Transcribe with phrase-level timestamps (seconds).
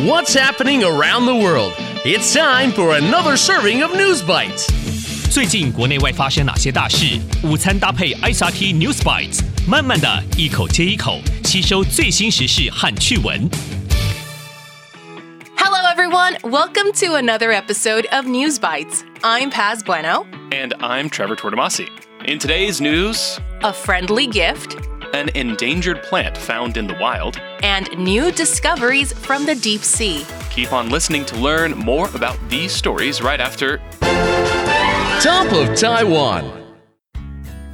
[0.00, 1.74] What's happening around the world?
[2.02, 4.66] It's time for another serving of News Bites.
[5.30, 7.20] 最近国内外发生哪些大事？
[7.44, 13.48] 午餐搭配 ICRT News Bites，慢慢的一口接一口吸收最新时事和趣闻。
[15.56, 19.04] Hello everyone, welcome to another episode of News Bites.
[19.20, 20.24] I'm Paz Bueno.
[20.50, 21.88] And I'm Trevor Tortomasi.
[22.24, 24.78] In today's news, a friendly gift
[25.12, 30.24] an endangered plant found in the wild, and new discoveries from the deep sea.
[30.50, 33.78] Keep on listening to learn more about these stories right after.
[35.20, 36.62] Top of Taiwan.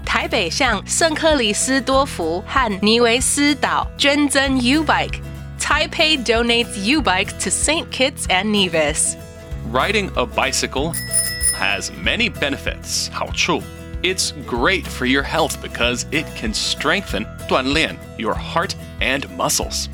[0.05, 5.21] 台北向圣克里斯多福和尼维斯岛捐赠 YouBike.
[5.61, 7.91] Taipei donates YouBike to St.
[7.91, 9.17] Kitts and Nevis.
[9.71, 10.95] Riding a bicycle
[11.55, 13.11] has many benefits.
[13.13, 13.63] 好处
[14.02, 19.88] It's great for your health because it can strengthen 锻炼 your heart and muscles.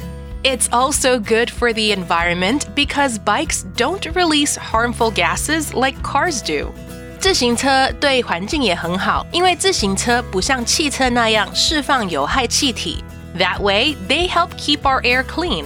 [0.44, 6.72] It's also good for the environment because bikes don't release harmful gases like cars do.
[7.20, 13.04] 自行车对环境也很好，因为自行车不像汽车那样释放有害气体。
[13.38, 15.66] That way, they help keep our air clean.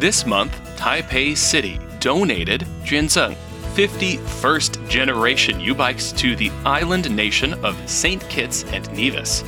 [0.00, 3.34] This month, Taipei City donated 捐赠
[3.75, 8.21] 50 first generation YouBikes to the island nation of St.
[8.29, 9.43] Kitts and Nevis.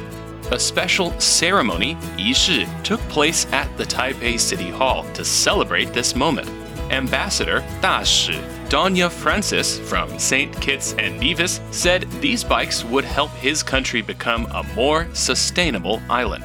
[0.52, 6.50] A special ceremony, 仪式, took place at the Taipei City Hall to celebrate this moment.
[6.90, 8.34] Ambassador 大使
[8.70, 10.52] Donya Francis from St.
[10.62, 16.44] Kitts and Nevis said these bikes would help his country become a more sustainable island.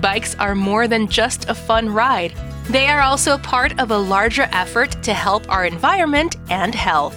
[0.00, 2.32] Bikes are more than just a fun ride.
[2.69, 7.15] They are also part of a larger effort to help our environment and health.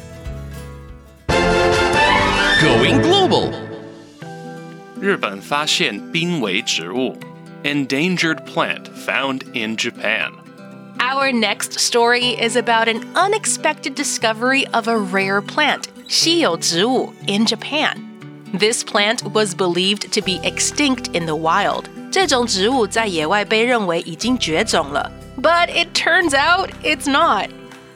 [2.60, 3.52] Going global.
[5.00, 7.16] 日本发现濒危植物
[7.62, 10.32] endangered plant found in Japan.
[10.98, 17.96] Our next story is about an unexpected discovery of a rare plant, 稀有植物, in Japan.
[18.58, 21.84] This plant was believed to be extinct in the wild.
[22.10, 25.10] 这种植物在野外被认为已经绝种了.
[25.39, 27.49] but it turns out it's not.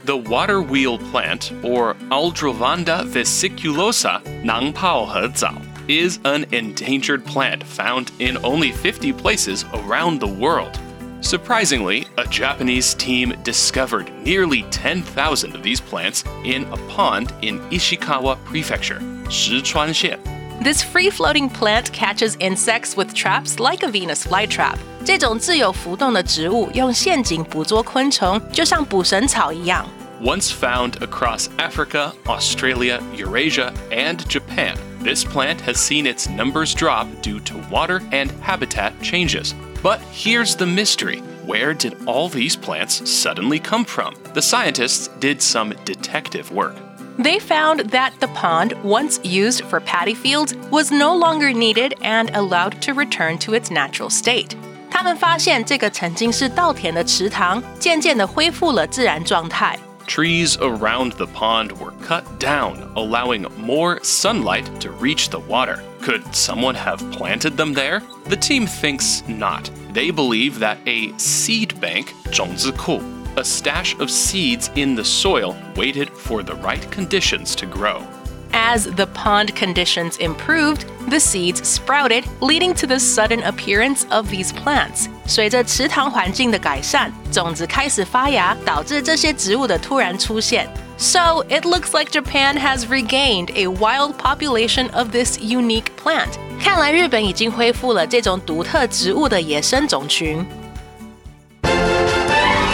[0.06, 8.72] The water wheel plant, or Aldrovanda vesiculosa nangpaohezao, is an endangered plant found in only
[8.72, 10.80] 50 places around the world.
[11.20, 18.44] Surprisingly, a Japanese team discovered nearly 10,000 of these plants in a pond in Ishikawa
[18.46, 20.33] Prefecture, Shichuanxie,
[20.63, 24.77] This free floating plant catches insects with traps like a Venus flytrap.
[25.05, 29.89] 这种自由浮动的植物用陷阱捕捉昆虫，就像捕神草一样。
[30.21, 37.07] Once found across Africa, Australia, Eurasia, and Japan, this plant has seen its numbers drop
[37.23, 39.55] due to water and habitat changes.
[39.81, 44.17] But here's the mystery where did all these plants suddenly come from?
[44.35, 46.75] The scientists did some detective work.
[47.23, 52.31] They found that the pond, once used for paddy fields, was no longer needed and
[52.35, 54.57] allowed to return to its natural state.
[54.91, 59.79] 他们发现这个曾经是稻田的池塘，渐渐地恢复了自然状态。
[60.07, 65.81] Trees around the pond were cut down, allowing more sunlight to reach the water.
[66.01, 68.01] Could someone have planted them there?
[68.29, 69.71] The team thinks not.
[69.93, 73.03] They believe that a seed bank, 种子库,
[73.37, 78.03] a stash of seeds in the soil, waited for the right conditions to grow.
[78.51, 84.53] As the pond conditions improved, the seeds sprouted, leading to the sudden appearance of these
[84.53, 85.09] plants.
[85.27, 90.67] 随着池塘环境的改善，种子开始发芽，导致这些植物的突然出现。
[90.97, 96.31] So it looks like Japan has regained a wild population of this unique plant.
[96.59, 100.45] 看来日本已经恢复了这种独特植物的野生种群。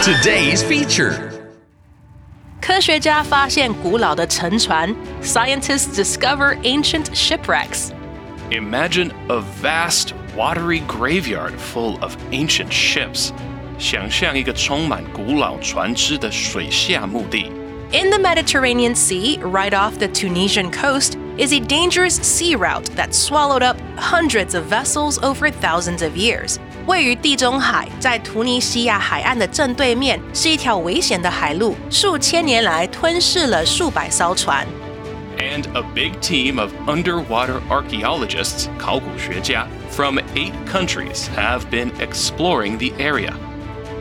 [0.01, 1.31] Today's feature.
[2.61, 7.91] 科学家发现古老的沉船，Scientists discover ancient shipwrecks.
[8.51, 13.31] Imagine a vast, watery graveyard full of ancient ships.
[13.77, 17.51] 想象一个充满古老船只的水下墓地。
[17.91, 23.13] In the Mediterranean Sea, right off the Tunisian coast, is a dangerous sea route that
[23.13, 26.57] swallowed up hundreds of vessels over thousands of years.
[26.89, 34.65] 位于地中海，在突尼西亚海岸的正对面，是一条危险的海路，数千年来吞噬了数百艘船。
[35.37, 42.91] and a big team of underwater archaeologists 考古学家 from eight countries have been exploring the
[42.97, 43.33] area.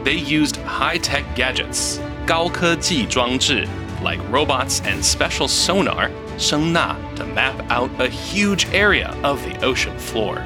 [0.04, 3.66] They used high-tech gadgets 高科技装置
[4.02, 9.96] like robots and special sonar 声呐 to map out a huge area of the ocean
[9.98, 10.38] floor.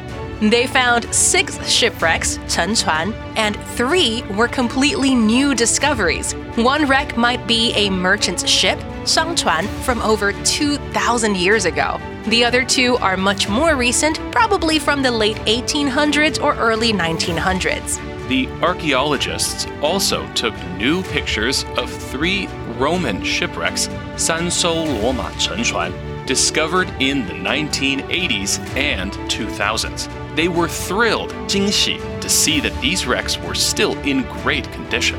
[0.50, 6.34] They found six shipwrecks, Chen Chuan, and three were completely new discoveries.
[6.58, 11.98] One wreck might be a merchant ship, Shangchuan, from over 2,000 years ago.
[12.28, 18.28] The other two are much more recent, probably from the late 1800s or early 1900s.
[18.28, 22.48] The archaeologists also took new pictures of three
[22.78, 25.94] Roman shipwrecks, Sansou Luoma Chenchuan,
[26.26, 30.23] discovered in the 1980s and 2000s.
[30.37, 35.19] They were thrilled, 惊喜, to see that these wrecks were still in great condition.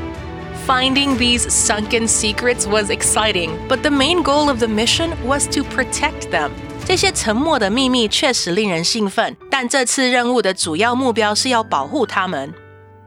[0.66, 5.62] Finding these sunken secrets was exciting, but the main goal of the mission was to
[5.64, 6.50] protect them.
[6.86, 12.52] 这些沉没的秘密确实令人兴奋，但这次任务的主要目标是要保护它们。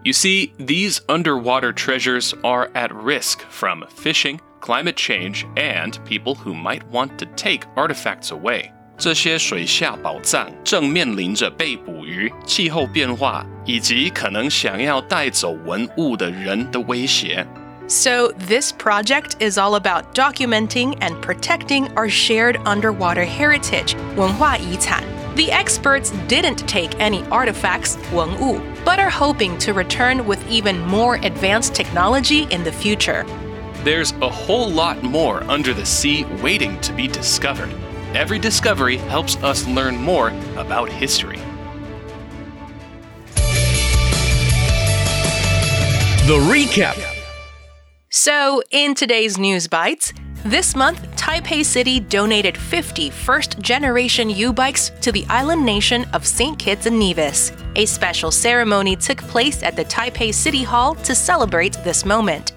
[0.04, 6.54] You see, these underwater treasures are at risk from fishing, climate change, and people who
[6.54, 8.72] might want to take artifacts away.
[8.98, 17.45] 这些水下宝藏正面临着被捕鱼、气候变化以及可能想要带走文物的人的威胁。
[17.88, 25.04] So, this project is all about documenting and protecting our shared underwater heritage, 文化遗产.
[25.36, 31.18] The experts didn't take any artifacts, 文物, but are hoping to return with even more
[31.24, 33.25] advanced technology in the future.
[33.84, 37.69] There's a whole lot more under the sea waiting to be discovered.
[38.14, 41.37] Every discovery helps us learn more about history.
[46.26, 46.99] The recap.
[48.08, 50.14] So, in today's News Bites,
[50.44, 56.58] this month, Taipei City donated 50 first generation YouBikes to the island nation of St.
[56.58, 57.52] Kitts and Nevis.
[57.76, 62.52] A special ceremony took place at the Taipei City Hall to celebrate this moment.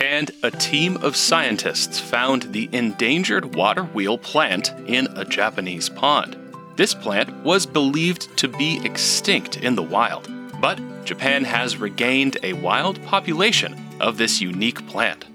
[0.00, 6.36] And a team of scientists found the endangered water wheel plant in a Japanese pond.
[6.76, 10.26] This plant was believed to be extinct in the wild,
[10.58, 15.26] but Japan has regained a wild population of this unique plant.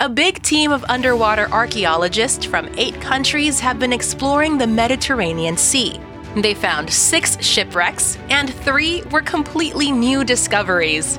[0.00, 6.00] A big team of underwater archaeologists from eight countries have been exploring the Mediterranean Sea.
[6.34, 11.18] They found six shipwrecks, and three were completely new discoveries.